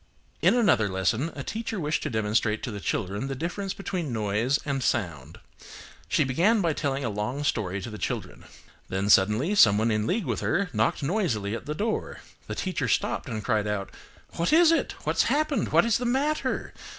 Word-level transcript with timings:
In 0.41 0.55
another 0.55 0.89
lesson 0.89 1.31
a 1.35 1.43
teacher 1.43 1.79
wished 1.79 2.01
to 2.01 2.09
demonstrate 2.09 2.63
to 2.63 2.71
the 2.71 2.79
children 2.79 3.27
the 3.27 3.35
difference 3.35 3.75
between 3.75 4.11
noise 4.11 4.57
and 4.65 4.81
sound. 4.81 5.39
She 6.07 6.23
began 6.23 6.59
by 6.59 6.73
telling 6.73 7.05
a 7.05 7.09
long 7.11 7.43
story 7.43 7.79
to 7.83 7.89
the 7.91 7.99
children. 7.99 8.45
Then 8.89 9.11
suddenly 9.11 9.53
someone 9.53 9.91
in 9.91 10.07
league 10.07 10.25
with 10.25 10.39
her 10.39 10.71
knocked 10.73 11.03
noisily 11.03 11.53
at 11.55 11.67
the 11.67 11.75
door. 11.75 12.21
The 12.47 12.55
teacher 12.55 12.87
stopped 12.87 13.29
and 13.29 13.43
cried 13.43 13.67
out–"What 13.67 14.51
is 14.51 14.71
it! 14.71 14.93
What's 15.03 15.25
happened! 15.25 15.71
What 15.71 15.85
is 15.85 15.99
the 15.99 16.05
matter! 16.05 16.73